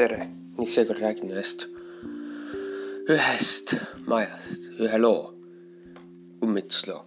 tere, 0.00 0.26
nii 0.56 0.68
seekord 0.70 1.00
räägin 1.02 1.32
ühest, 1.34 1.66
ühest 3.12 3.74
majast, 4.08 4.70
ühe 4.80 4.98
loo, 5.00 5.34
ummitusloo. 6.42 7.02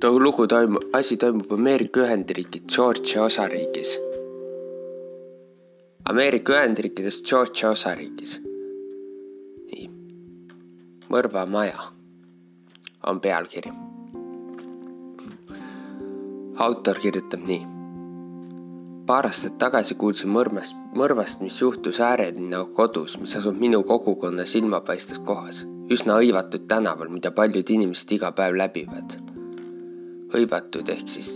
too 0.00 0.18
lugu 0.20 0.46
toimub, 0.46 0.84
asi 0.92 1.16
toimub 1.16 1.52
Ameerika 1.56 2.04
Ühendriigid 2.04 2.68
Georgia 2.74 3.22
osariigis. 3.24 3.94
Ameerika 6.04 6.58
Ühendriikides 6.58 7.22
Georgia 7.30 7.70
osariigis. 7.70 8.36
nii, 9.70 9.88
Mõrva 11.08 11.46
maja 11.46 11.88
on 13.06 13.20
pealkiri. 13.20 13.72
autor 16.58 16.98
kirjutab 17.00 17.40
nii 17.48 17.77
paar 19.08 19.24
aastat 19.24 19.54
tagasi 19.56 19.94
kuulsin 19.96 20.28
mõrmast, 20.28 20.76
mõrvast, 20.96 21.40
mis 21.40 21.56
juhtus 21.62 21.96
äärelinna 22.04 22.60
kodus, 22.76 23.14
mis 23.16 23.32
asub 23.38 23.56
minu 23.56 23.80
kogukonna 23.88 24.44
silmapaistvas 24.46 25.20
kohas, 25.24 25.60
üsna 25.88 26.18
hõivatud 26.18 26.66
tänaval, 26.68 27.08
mida 27.08 27.30
paljud 27.32 27.70
inimesed 27.72 28.12
iga 28.18 28.32
päev 28.36 28.58
läbivad. 28.60 29.16
hõivatud 30.34 30.90
ehk 30.92 31.08
siis 31.08 31.30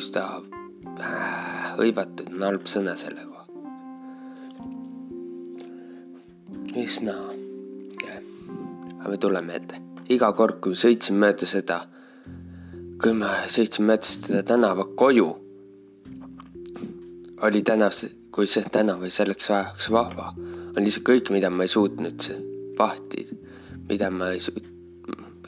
üsna 0.00 0.22
äh, 0.96 1.74
hõivatud 1.76 2.32
on 2.32 2.46
halb 2.46 2.64
sõna 2.64 2.96
selle 2.96 3.26
kohta. 3.26 3.52
üsna, 6.80 7.18
aga 8.96 9.12
me 9.12 9.20
tuleme 9.20 9.60
ette, 9.60 9.82
iga 10.08 10.32
kord, 10.32 10.56
kui 10.64 10.72
sõitsin 10.72 11.20
mööda 11.20 11.46
seda, 11.46 11.82
kui 13.02 13.12
ma 13.12 13.36
sõitsin 13.44 13.84
mööda 13.84 14.08
seda 14.08 14.42
tänava 14.54 14.88
koju 14.96 15.49
oli 17.42 17.62
tänav, 17.62 17.92
kui 18.32 18.46
see 18.46 18.64
tänav 18.72 19.00
oli 19.00 19.10
selleks 19.10 19.50
ajaks 19.50 19.90
vahva, 19.90 20.32
on 20.76 20.84
lihtsalt 20.84 21.06
kõik, 21.08 21.30
mida 21.34 21.50
ma 21.50 21.64
ei 21.64 21.72
suutnud 21.72 22.26
vahtida, 22.78 23.36
mida 23.88 24.10
ma 24.10 24.30
ei 24.34 24.40
suutnud, 24.40 24.68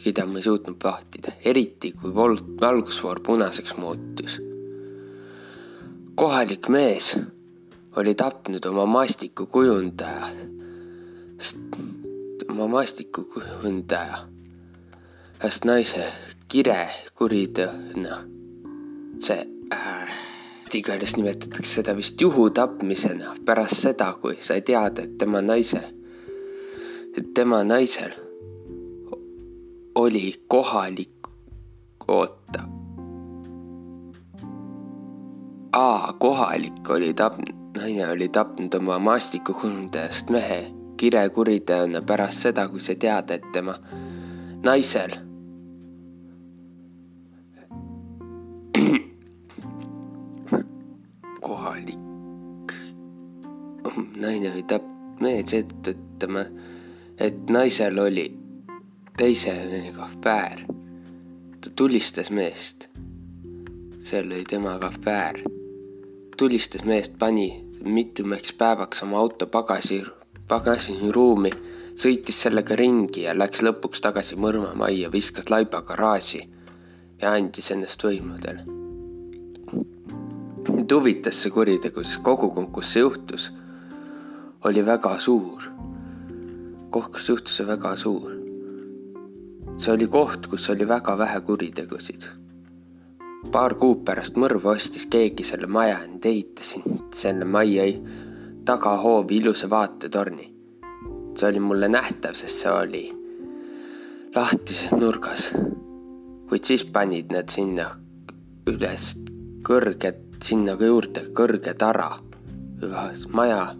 mida 0.04 0.26
ma 0.26 0.40
ei 0.40 0.46
suutnud 0.46 0.80
vahtida, 0.84 1.36
eriti 1.44 1.92
kui 1.92 2.14
vol-, 2.14 2.40
valgusfoor 2.60 3.20
punaseks 3.20 3.76
muutus. 3.76 4.40
kohalik 6.14 6.68
mees 6.68 7.16
oli 7.96 8.14
tapnud 8.14 8.64
oma 8.64 8.86
maastikukujundaja, 8.86 10.26
oma 12.50 12.68
maastikukujundaja, 12.68 14.26
ühest 15.40 15.64
naise 15.64 16.04
kire 16.48 16.88
kuriteona, 17.18 18.20
see 19.20 19.40
äh, 19.72 20.31
igatahes 20.74 21.16
nimetatakse 21.16 21.74
seda 21.80 21.96
vist 21.96 22.20
juhutapmisena 22.20 23.34
pärast 23.44 23.76
seda, 23.76 24.12
kui 24.20 24.36
sai 24.40 24.60
teada, 24.62 25.02
et 25.02 25.18
tema 25.18 25.42
naise, 25.42 25.80
et 27.16 27.32
tema 27.34 27.62
naisel 27.64 28.14
oli 29.94 30.32
kohalik, 30.48 31.28
oota. 32.08 32.62
aa, 35.72 36.12
kohalik 36.12 36.90
oli 36.90 37.14
tapnud, 37.14 37.56
naine 37.76 38.08
oli 38.10 38.28
tapnud 38.28 38.74
oma 38.74 38.98
maastikukujundajast 38.98 40.30
mehe 40.30 40.72
kirekuriteona 40.96 42.02
pärast 42.02 42.46
seda, 42.46 42.68
kui 42.68 42.80
sai 42.80 42.96
teada, 42.96 43.34
et 43.34 43.52
tema 43.52 43.74
naisel 44.62 45.31
naine 54.16 54.52
oli 54.52 54.62
tapnud 54.62 54.92
mehed 55.22 55.50
seetõttu, 55.50 55.92
et 55.92 56.18
tema, 56.22 56.44
et 57.18 57.50
naisel 57.50 57.98
oli 57.98 58.26
teise 59.18 59.54
mehega 59.70 60.06
afäär. 60.06 60.64
ta 61.60 61.70
tulistas 61.76 62.30
meest. 62.30 62.88
seal 64.00 64.26
oli 64.26 64.44
temaga 64.44 64.86
afäär. 64.86 65.42
tulistas 66.36 66.84
meest, 66.84 67.18
pani 67.18 67.64
mitmeks 67.84 68.52
päevaks 68.52 69.02
oma 69.02 69.18
auto 69.18 69.46
pagasi, 69.46 70.02
pagasiruumi, 70.48 71.50
sõitis 71.94 72.42
sellega 72.42 72.76
ringi 72.76 73.22
ja 73.22 73.38
läks 73.38 73.62
lõpuks 73.62 74.00
tagasi 74.00 74.36
Mõrva 74.36 74.74
majja, 74.74 75.12
viskas 75.12 75.50
laiba 75.50 75.82
garaaži 75.82 76.48
ja 77.22 77.32
andis 77.32 77.70
ennast 77.70 78.02
võimudele. 78.02 78.81
Mind 80.68 80.92
huvitas 80.92 81.42
see 81.42 81.50
kuritegu, 81.50 82.04
sest 82.04 82.22
kogukond, 82.22 82.70
kus 82.74 82.92
see 82.92 83.02
juhtus 83.02 83.50
oli 84.64 84.86
väga 84.86 85.18
suur. 85.18 85.62
koht, 86.90 87.12
kus 87.12 87.28
juhtus 87.28 87.56
see 87.56 87.66
väga 87.66 87.96
suur. 87.96 88.30
see 89.76 89.92
oli 89.92 90.06
koht, 90.06 90.46
kus 90.46 90.70
oli 90.70 90.88
väga 90.88 91.18
vähe 91.18 91.40
kuritegusid. 91.40 92.28
paar 93.52 93.74
kuud 93.74 94.04
pärast 94.04 94.36
mõrva 94.36 94.76
ostis 94.76 95.06
keegi 95.06 95.44
selle 95.44 95.66
maja 95.66 95.98
enda, 96.04 96.28
ehitasin 96.28 97.00
selle 97.12 97.44
majja 97.44 97.88
tagahoovi 98.64 99.36
ilusa 99.36 99.70
vaatetorni. 99.70 100.54
see 101.34 101.48
oli 101.48 101.60
mulle 101.60 101.88
nähtav, 101.88 102.34
sest 102.34 102.62
see 102.62 102.72
oli 102.72 103.04
lahtises 104.34 104.92
nurgas. 104.92 105.52
kuid 106.48 106.64
siis 106.64 106.84
panid 106.84 107.32
nad 107.32 107.48
sinna 107.48 107.88
üles 108.66 109.14
kõrged, 109.66 110.31
sinna 110.42 110.76
juurde 110.80 111.28
kõrge 111.34 111.74
tara. 111.74 112.10
maja 113.32 113.74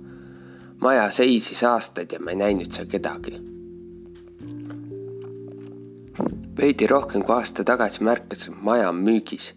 maja 0.82 1.10
seisis 1.10 1.62
aastaid 1.64 2.12
ja 2.12 2.20
ma 2.20 2.30
ei 2.30 2.36
näinud 2.36 2.70
seal 2.74 2.90
kedagi. 2.90 3.38
veidi 6.58 6.86
rohkem 6.86 7.22
kui 7.24 7.34
aasta 7.34 7.64
tagasi 7.64 8.04
märkasin, 8.04 8.56
maja 8.60 8.88
on 8.90 8.98
müügis. 9.06 9.54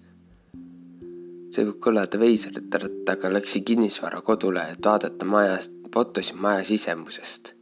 see 1.51 1.65
võib 1.65 1.79
kõlada 1.87 2.19
veiseralt, 2.19 3.09
aga 3.09 3.31
läksin 3.33 3.63
kinnisvara 3.63 4.21
kodule, 4.21 4.63
et 4.71 4.85
vaadata 4.85 5.25
maja, 5.25 5.57
fotosid 5.93 6.35
maja 6.35 6.63
sisemusest. 6.63 7.53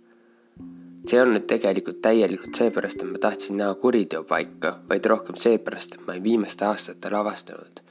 see 1.08 1.18
ei 1.18 1.24
olnud 1.24 1.48
tegelikult 1.48 2.02
täielikult 2.02 2.56
seepärast, 2.56 3.02
et 3.02 3.12
ma 3.12 3.24
tahtsin 3.28 3.58
näha 3.58 3.76
kuriteopaika, 3.76 4.80
vaid 4.90 5.06
rohkem 5.06 5.36
seepärast, 5.36 5.96
et 5.96 6.08
ma 6.08 6.14
olin 6.14 6.24
viimastel 6.24 6.68
aastatel 6.68 7.16
avastanud, 7.16 7.84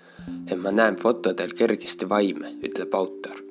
et 0.47 0.59
ma 0.59 0.71
näen 0.71 0.97
fotodel 0.97 1.55
kergesti 1.57 2.09
vaime, 2.09 2.57
ütleb 2.63 2.95
autor 2.95 3.43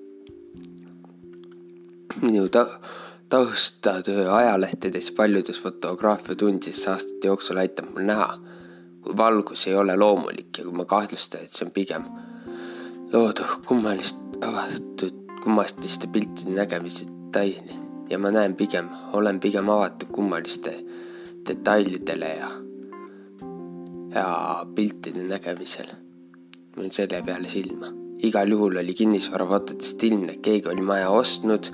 minu 2.21 2.49
ta-, 2.49 2.79
taustatöö 3.29 4.33
ajalehtedes 4.33 5.11
paljudes 5.11 5.61
fotograafiatundides 5.61 6.87
aastate 6.87 7.27
jooksul 7.27 7.57
aitab 7.57 7.89
mul 7.93 8.05
näha, 8.05 8.33
kui 9.01 9.17
valgus 9.17 9.67
ei 9.67 9.75
ole 9.75 9.95
loomulik 9.95 10.57
ja 10.57 10.63
kui 10.63 10.73
ma 10.73 10.85
kahtlustan, 10.85 11.43
et 11.43 11.53
see 11.53 11.65
on 11.65 11.71
pigem 11.71 12.05
loodud 13.13 13.65
kummalist, 13.65 14.19
avatud 14.41 15.17
kummaliste 15.43 16.07
piltide 16.07 16.55
nägemise 16.55 17.05
detaili 17.07 17.79
ja 18.09 18.19
ma 18.19 18.31
näen 18.31 18.55
pigem, 18.55 18.89
olen 19.13 19.39
pigem 19.39 19.69
avatud 19.69 20.11
kummaliste 20.11 20.75
detailidele 21.47 22.35
ja, 22.35 22.51
ja 24.15 24.65
piltide 24.75 25.23
nägemisel. 25.23 25.95
Mul 26.75 26.91
selle 26.91 27.21
peale 27.25 27.47
silma. 27.47 27.91
igal 28.21 28.49
juhul 28.49 28.77
oli 28.77 28.93
kinnisvarafotodest 28.93 30.03
ilmne, 30.03 30.33
et 30.37 30.41
keegi 30.45 30.69
oli 30.69 30.81
maja 30.85 31.09
ostnud 31.09 31.71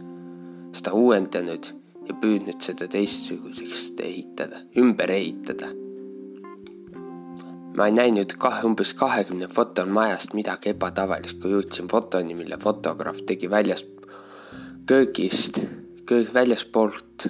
seda 0.76 0.94
uuendanud 0.96 1.74
ja 2.08 2.16
püüdnud 2.22 2.62
seda 2.64 2.88
teistsuguseks 2.92 3.92
ehitada, 4.04 4.64
ümber 4.78 5.12
ehitada. 5.12 5.74
ma 7.78 7.86
ei 7.86 7.94
näinud 7.94 8.34
kahe, 8.42 8.64
umbes 8.66 8.94
kahekümne 8.98 9.48
fotol 9.54 9.92
majast 9.94 10.34
midagi 10.34 10.72
ebatavalist, 10.74 11.38
kui 11.42 11.52
jõudsin 11.52 11.90
fotoni, 11.92 12.34
mille 12.36 12.58
fotograaf 12.58 13.20
tegi 13.28 13.50
väljas, 13.50 13.84
köögist, 14.90 15.60
köök 16.10 16.34
väljaspoolt 16.34 17.28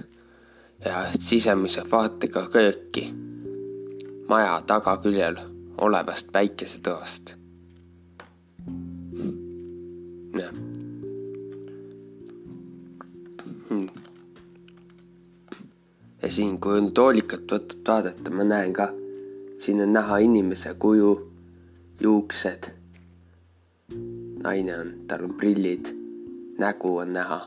ja 0.85 1.03
sisemise 1.19 1.83
vaatega 1.91 2.45
kööki, 2.53 3.09
maja 4.29 4.61
tagaküljel 4.67 5.41
olevast 5.81 6.31
päikesetoast. 6.31 7.35
Siin, 16.37 16.57
kui 16.61 16.81
nüüd 16.83 16.99
hoolikalt 17.01 17.49
võtad 17.53 17.81
vaadata, 17.87 18.33
ma 18.33 18.45
näen 18.45 18.73
ka, 18.75 18.91
siin 19.61 19.81
on 19.81 19.93
näha 19.95 20.19
inimese 20.25 20.73
kuju, 20.79 21.11
juuksed. 22.03 22.71
naine 24.43 24.75
on, 24.77 24.91
tal 25.09 25.25
on 25.25 25.33
prillid, 25.39 25.89
nägu 26.61 26.95
on 27.01 27.13
näha. 27.17 27.41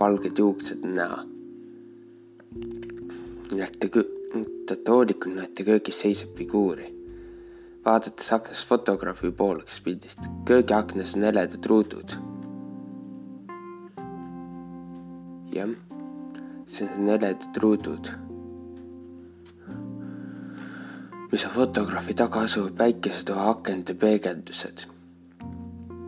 valged 0.00 0.38
juuksed 0.38 0.84
on 0.86 0.94
näha. 1.00 1.20
näete, 3.58 3.90
võtate 3.90 4.96
hoolikalt, 4.96 5.34
näete 5.34 5.64
köögis 5.66 6.00
seisab 6.06 6.36
figuuri 6.38 6.90
vaadates 7.84 8.28
aknast 8.32 8.68
fotograafi 8.68 9.32
poole, 9.32 9.64
kes 9.66 9.80
pildistab. 9.80 10.44
köögiaknas 10.46 11.16
on 11.16 11.26
heledad 11.26 11.66
ruudud 11.66 12.14
jah, 15.52 15.74
see 16.72 16.88
on 16.88 17.08
heledad 17.08 17.58
ruudud, 17.62 18.08
mis 21.32 21.44
on 21.44 21.52
fotograafi 21.54 22.14
taga 22.16 22.40
asuv 22.46 22.70
päikesetoa 22.78 23.50
akende 23.50 23.94
peegeldused. 23.94 24.86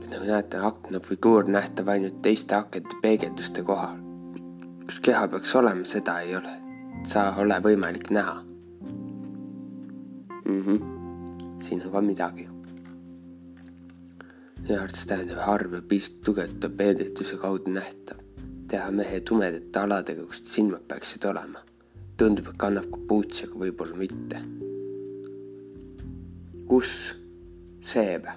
nagu 0.09 0.25
näete, 0.25 0.59
aknafiguur 0.71 1.49
nähtav 1.51 1.89
ainult 1.89 2.23
teiste 2.23 2.55
akende 2.55 2.97
peegelduste 3.03 3.63
kohal. 3.63 4.01
kus 4.87 5.01
keha 5.01 5.29
peaks 5.29 5.55
olema, 5.57 5.85
seda 5.85 6.19
ei 6.21 6.37
ole, 6.37 6.57
saa 7.05 7.37
ole 7.37 7.61
võimalik 7.69 8.11
näha 8.11 8.41
mm. 10.45 10.61
-hmm. 10.63 10.81
siin 11.63 11.87
on 11.87 11.93
ka 11.93 12.01
midagi 12.01 12.49
minu 14.65 14.81
arvates 14.81 15.07
tähendab 15.07 15.39
harv 15.45 15.75
ja 15.75 15.83
pisut 15.89 16.21
tugevda 16.25 16.69
peegelduse 16.69 17.37
kaudu 17.37 17.71
nähtav. 17.71 18.24
Teha 18.75 18.91
mehe 18.91 19.21
tumedate 19.21 19.79
aladega, 19.79 20.25
kust 20.27 20.49
silmad 20.51 20.83
peaksid 20.91 21.25
olema. 21.31 21.61
tundub, 22.19 22.49
et 22.51 22.59
kannab 22.59 22.87
kapuutsi, 22.91 23.47
aga 23.47 23.59
võib-olla 23.61 23.99
mitte. 23.99 24.41
kus 26.71 26.91
see 27.91 28.17
või? 28.25 28.35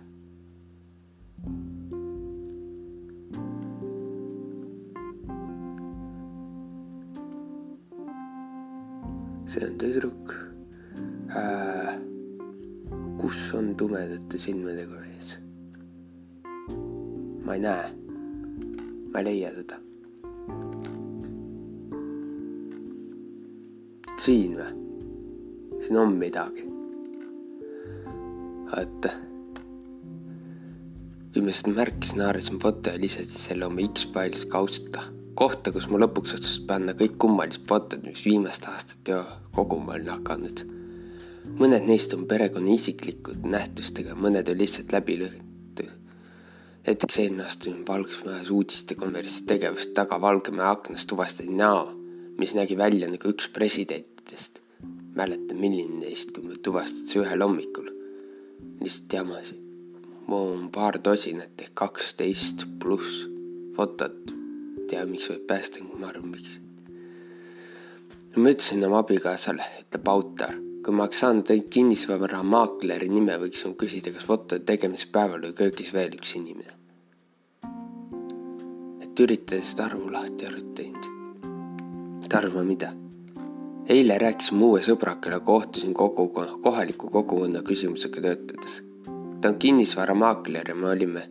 see 9.55 9.65
on 9.65 9.73
tüdruk 9.81 10.35
äh,. 11.41 11.97
kus 13.23 13.41
on 13.57 13.73
tumedate 13.81 14.43
silmadega 14.45 15.01
mees? 15.01 15.33
ma 17.41 17.57
ei 17.57 17.65
näe. 17.65 17.91
ma 19.09 19.25
ei 19.25 19.29
leia 19.31 19.53
teda. 19.57 19.86
Siin 24.27 24.57
või? 24.59 24.71
siin 25.85 25.97
on 26.01 26.15
midagi. 26.19 26.65
vaata. 28.71 29.11
viimast 31.35 31.67
märkisin, 31.67 32.21
haarasin 32.25 32.59
foto 32.59 32.89
ja 32.89 32.99
lisasin 32.99 33.39
selle 33.39 33.65
oma 33.65 33.85
X-Files 33.87 34.45
kausta. 34.51 35.05
kohta, 35.33 35.71
kus 35.71 35.87
ma 35.87 36.01
lõpuks 36.01 36.35
otsustasin 36.35 36.67
panna 36.67 36.95
kõik 36.97 37.15
kummalised 37.23 37.63
fotod, 37.69 38.03
mis 38.03 38.25
viimaste 38.25 38.67
aastate 38.71 39.21
koguma 39.55 39.95
olin 39.95 40.11
hakanud. 40.17 40.65
mõned 41.61 41.87
neist 41.87 42.13
on 42.17 42.27
perekonna 42.27 42.75
isiklikud 42.75 43.47
nähtustega, 43.47 44.15
mõned 44.15 44.51
on 44.51 44.59
lihtsalt 44.59 44.91
läbi 44.91 45.21
lõhkinud 45.21 45.45
näiteks 46.87 47.17
eelmine 47.19 47.43
aasta 47.43 47.69
olin 47.69 47.87
Valgesmäes 47.87 48.51
uudistekonverentsi 48.51 49.45
tegevust 49.47 49.93
taga 49.93 50.21
Valgemäe 50.21 50.67
aknast 50.67 51.07
tuvastasin 51.07 51.57
näo, 51.57 51.81
mis 52.39 52.55
nägi 52.55 52.77
välja 52.77 53.07
nagu 53.11 53.31
üks 53.31 53.49
presidentidest. 54.27 54.61
mäletan, 55.15 55.57
milline 55.57 55.99
neist, 55.99 56.31
kui 56.31 56.43
ma 56.43 56.53
tuvastasin 56.63 57.07
see 57.07 57.21
ühel 57.21 57.41
hommikul. 57.41 57.89
lihtsalt 58.81 59.13
jamasin. 59.13 59.57
mul 60.27 60.51
on 60.53 60.69
paar 60.71 60.99
tosinat 60.99 61.61
ehk 61.61 61.73
kaksteist 61.73 62.65
pluss 62.79 63.27
fotot. 63.75 64.33
tea, 64.87 65.05
miks 65.05 65.29
võib 65.29 65.47
päästa, 65.47 65.83
ma 65.99 66.07
arvan, 66.07 66.31
miks. 66.31 66.59
ma 68.35 68.49
ütlesin 68.49 68.85
oma 68.85 68.99
abikaasale, 68.99 69.63
ütleb 69.81 70.07
autor 70.07 70.53
kui 70.83 70.95
ma 70.95 71.03
oleks 71.03 71.19
saanud 71.19 71.49
kinnisvara 71.69 72.43
maakleri 72.43 73.09
nime, 73.09 73.33
võiks 73.41 73.65
küsida, 73.77 74.13
kas 74.13 74.23
fotode 74.23 74.63
tegemise 74.63 75.09
päeval 75.11 75.43
oli 75.43 75.53
köögis 75.53 75.91
veel 75.93 76.15
üks 76.15 76.35
inimene 76.39 76.75
et 79.03 79.19
üritades 79.19 79.73
Tarvu 79.75 80.11
lahti 80.13 80.45
arutada 80.45 80.83
ilmselt. 80.83 82.29
Tarvo, 82.29 82.63
mida? 82.63 82.93
Eile 83.89 84.17
rääkisime 84.19 84.65
uue 84.65 84.81
sõbraga, 84.83 85.21
kellega 85.23 85.45
kohtusin 85.47 85.93
kogukonna, 85.95 86.57
kohaliku 86.63 87.09
kogukonna 87.09 87.61
küsimusega 87.63 88.21
töötades. 88.21 88.81
ta 89.41 89.49
on 89.49 89.59
kinnisvaramaakler 89.59 90.69
ja 90.69 90.75
me 90.75 90.89
olime 90.89 91.21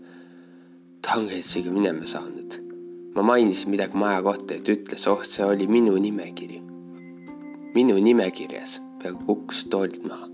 tangentsiga 1.02 1.70
minema 1.70 2.06
saanud. 2.06 2.54
ma 3.14 3.22
mainisin 3.22 3.70
midagi 3.70 3.96
maja 3.96 4.22
kohta 4.22 4.54
ja 4.54 4.60
ta 4.60 4.72
ütles, 4.72 5.06
oh, 5.08 5.22
see 5.22 5.44
oli 5.44 5.66
minu 5.66 5.96
nimekiri. 5.96 6.62
minu 7.74 7.98
nimekirjas, 7.98 8.80
peaaegu 9.02 9.24
kukkus 9.26 9.64
toolilt 9.64 10.04
maha. 10.04 10.28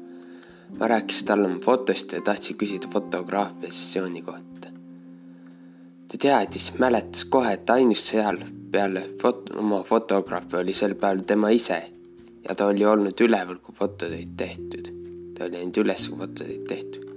ma 0.79 0.89
rääkisin 0.89 1.27
talle 1.27 1.49
oma 1.49 1.61
fotost 1.61 2.13
ja 2.13 2.21
tahtsin 2.21 2.57
küsida 2.57 2.89
fotograafia 2.93 3.73
sessiooni 3.73 4.23
kohta 4.23 4.69
ta 6.09 6.19
teadis, 6.19 6.73
mäletas 6.79 7.25
kohe, 7.25 7.53
et 7.53 7.71
ainus 7.71 8.07
seal 8.09 8.39
peale 8.71 9.03
fot-, 9.23 9.57
oma 9.59 9.83
fotograafi 9.83 10.57
oli 10.57 10.75
sel 10.75 10.95
päeval 10.95 11.25
tema 11.27 11.51
ise 11.51 11.83
ja 12.49 12.55
ta 12.55 12.67
oli 12.67 12.85
olnud 12.87 13.21
üleval, 13.21 13.61
kui 13.63 13.75
fotod 13.75 14.11
olid 14.11 14.37
tehtud. 14.37 14.91
ta 15.37 15.47
oli 15.47 15.59
läinud 15.59 15.81
üles, 15.85 16.09
kui 16.09 16.19
fotod 16.19 16.47
olid 16.47 16.67
tehtud. 16.69 17.09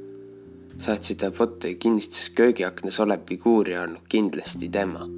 saatsid 0.78 1.22
ta 1.22 1.32
foto 1.32 1.68
ja 1.68 1.76
kinnistas 1.80 2.30
köögiaknas 2.36 3.00
olev 3.00 3.24
figuur 3.28 3.70
ja 3.70 3.84
olnud 3.84 4.08
kindlasti 4.10 4.70
tema. 4.70 5.10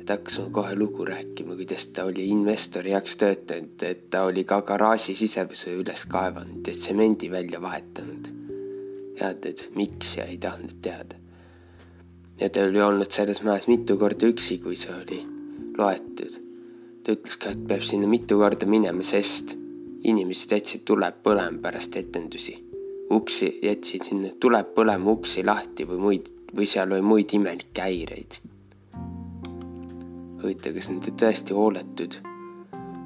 et 0.00 0.10
hakkasime 0.10 0.50
kohe 0.50 0.74
lugu 0.76 1.04
rääkima, 1.04 1.56
kuidas 1.56 1.86
ta 1.86 2.04
oli 2.04 2.28
investori 2.28 2.90
heaks 2.90 3.16
töötanud, 3.16 3.82
et 3.82 4.10
ta 4.10 4.24
oli 4.24 4.44
ka 4.44 4.62
garaaži 4.62 5.14
sisevuse 5.14 5.74
üles 5.76 6.06
kaevanud 6.06 6.66
ja 6.66 6.74
tsemendi 6.74 7.30
välja 7.30 7.62
vahetanud. 7.62 8.34
tead, 9.18 9.64
miks 9.74 10.16
ja 10.16 10.24
ei 10.24 10.38
tahtnud 10.38 10.78
teada 10.82 11.18
ja 12.40 12.48
ta 12.48 12.62
oli 12.64 12.80
olnud 12.82 13.10
selles 13.10 13.42
majas 13.42 13.66
mitu 13.68 13.96
korda 13.98 14.30
üksi, 14.30 14.58
kui 14.62 14.76
see 14.76 14.94
oli 14.94 15.22
loetud. 15.78 16.47
Ta 17.04 17.14
ütles 17.14 17.38
ka, 17.40 17.52
et 17.54 17.64
peab 17.68 17.84
sinna 17.86 18.08
mitu 18.10 18.38
korda 18.40 18.66
minema, 18.66 19.04
sest 19.06 19.54
inimesed 20.08 20.54
jätsid 20.56 20.84
tuleb 20.88 21.22
põlema 21.24 21.62
pärast 21.62 21.96
etendusi. 21.96 22.56
uksi 23.10 23.58
jätsid 23.62 24.04
sinna 24.04 24.28
tuleb 24.40 24.74
põlema 24.76 25.10
uksi 25.10 25.44
lahti 25.44 25.86
või 25.88 25.98
muid 25.98 26.28
või 26.56 26.66
seal 26.68 26.92
oli 26.92 27.02
muid 27.02 27.32
imelikke 27.32 27.82
häireid. 27.82 28.40
huvitav, 30.42 30.74
kas 30.74 30.90
need 30.90 31.10
tõesti 31.18 31.54
hooletud 31.54 32.20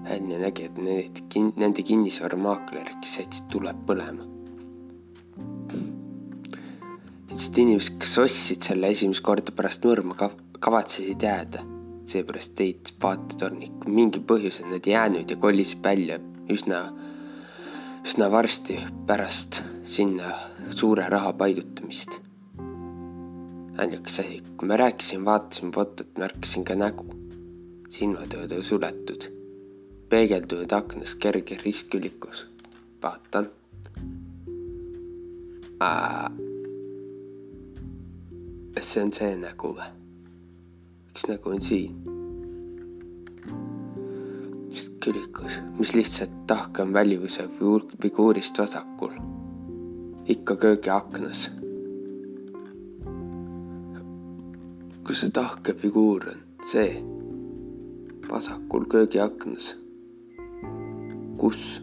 väljanägijad, 0.02 0.78
need 0.78 1.24
kin-, 1.32 1.54
nende 1.56 1.82
kinnisvaramaakler, 1.82 2.96
kes 3.00 3.18
jätsid 3.22 3.50
tuleb 3.52 3.86
põlema 3.86 4.32
ilmselt 7.32 7.58
inimesed, 7.58 7.98
kes 7.98 8.18
ostsid 8.22 8.62
selle 8.66 8.90
esimest 8.92 9.22
korda 9.24 9.52
pärast 9.56 9.84
mõrva, 9.88 10.30
kavatsesid 10.62 11.22
jääda. 11.22 11.62
Seepärast 12.08 12.54
teid 12.58 12.92
vaatetornik, 13.02 13.86
mingil 13.86 14.24
põhjusel 14.26 14.68
nad 14.70 14.86
jäänud 14.86 15.30
ja 15.30 15.36
kolisid 15.36 15.82
välja 15.84 16.18
üsna, 16.50 16.82
üsna 18.04 18.30
varsti 18.30 18.78
pärast 19.06 19.62
sinna 19.84 20.34
suure 20.70 21.08
raha 21.08 21.32
paigutamist. 21.32 22.20
naljakas 23.72 24.20
asi, 24.20 24.42
kui 24.56 24.68
ma 24.68 24.76
rääkisin, 24.76 25.24
vaatasin 25.24 25.72
fotot, 25.72 26.18
märkasin 26.18 26.64
ka 26.64 26.74
nägu. 26.74 27.06
silmad 27.88 28.34
olid 28.34 28.62
suletud, 28.62 29.30
peegeldunud 30.08 30.72
aknas 30.72 31.14
kerge 31.14 31.58
ristkülikus. 31.64 32.46
vaatan 33.02 33.50
kas 38.74 38.92
see 38.92 39.02
on 39.02 39.12
see 39.12 39.34
nägu 39.38 39.74
või? 39.76 40.01
Üks 41.12 41.26
nägu 41.28 41.50
on 41.50 41.60
siin. 41.60 41.92
just 44.70 44.92
külikus, 45.04 45.60
mis 45.78 45.94
lihtsalt 45.94 46.46
tahke 46.46 46.82
on 46.82 46.92
välivuse 46.92 47.48
figuurist 48.02 48.58
vasakul. 48.58 49.12
ikka 50.28 50.56
köögiaknas. 50.56 51.50
kus 55.04 55.20
see 55.20 55.30
tahke 55.30 55.74
figuur 55.74 56.28
on? 56.32 56.40
see 56.72 57.04
vasakul 58.30 58.88
köögiaknas. 58.88 59.76
kus 61.36 61.82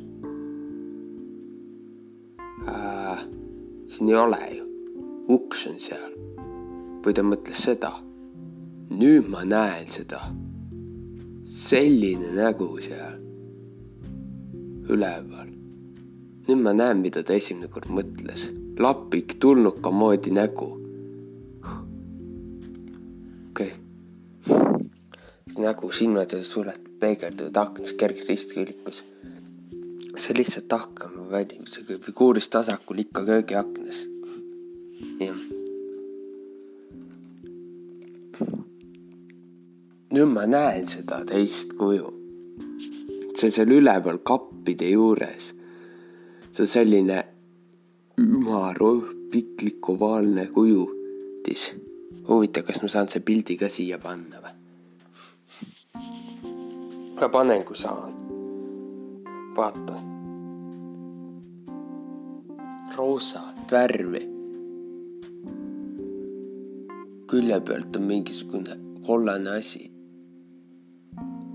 äh,? 2.67 3.25
siin 3.87 4.09
ei 4.09 4.15
ole 4.15 4.43
ju, 4.57 4.69
uks 5.29 5.67
on 5.67 5.79
seal 5.79 6.13
või 7.05 7.13
ta 7.13 7.21
mõtles 7.21 7.67
seda. 7.69 8.08
Nüüd 8.89 9.27
ma 9.29 9.43
näen 9.45 9.87
seda. 9.87 10.19
selline 11.45 12.29
nägu 12.33 12.67
seal 12.81 13.17
üleval. 14.89 15.49
nüüd 16.47 16.61
ma 16.65 16.73
näen, 16.73 16.97
mida 17.05 17.23
ta 17.23 17.33
esimene 17.37 17.69
kord 17.69 17.89
mõtles. 17.93 18.49
lapik 18.79 19.37
tulnuka 19.39 19.91
moodi 19.91 20.33
nägu. 20.33 20.69
okei 23.49 23.69
okay.. 23.69 23.71
see 25.53 25.61
nägu, 25.61 25.91
silmad 25.91 26.33
olid 26.33 26.49
suletud, 26.49 26.91
peegeldunud 26.99 27.57
aknas 27.57 27.93
kerge 27.93 28.25
ristkülikus. 28.27 29.03
see 30.17 30.33
lihtsalt 30.33 30.67
tahkama 30.67 31.29
välja, 31.29 31.61
see 31.69 32.01
figuurist 32.05 32.55
vasakul 32.55 33.05
ikka 33.05 33.25
köögiaknas. 33.25 34.07
Nüüd 40.19 40.33
ma 40.35 40.43
näen 40.45 40.87
seda 40.87 41.21
teist 41.23 41.77
kuju. 41.79 42.09
see 43.39 43.47
on 43.47 43.53
seal 43.55 43.69
üleval 43.71 44.17
kappide 44.29 44.89
juures. 44.91 45.53
see 46.51 46.63
on 46.63 46.67
selline 46.67 47.19
ümar, 48.19 48.79
piklik 49.31 49.89
ovaalne 49.89 50.47
kujutis. 50.55 51.63
huvitav, 52.27 52.65
kas 52.67 52.81
ma 52.83 52.89
saan 52.91 53.07
selle 53.07 53.25
pildi 53.25 53.55
ka 53.61 53.69
siia 53.71 53.97
panna 53.97 54.41
või? 54.43 54.55
ma 57.21 57.29
panen, 57.35 57.63
kui 57.63 57.79
saan. 57.79 58.17
vaata. 59.55 59.95
roosat 62.97 63.71
värvi. 63.71 64.25
külje 67.31 67.61
pealt 67.61 67.95
on 67.95 68.03
mingisugune 68.11 68.75
kollane 69.07 69.55
asi 69.61 69.98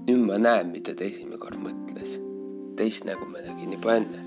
nüüd 0.07 0.21
ma 0.29 0.39
näen, 0.39 0.73
mida 0.75 0.93
ta 0.97 1.05
esimene 1.05 1.41
kord 1.41 1.61
mõtles. 1.65 2.19
teist 2.77 3.07
nägu 3.09 3.27
ma 3.31 3.41
nägin 3.47 3.73
juba 3.73 3.97
enne. 3.97 4.21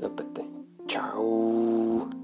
lõpetan. 0.00 0.48
tšau. 0.88 2.21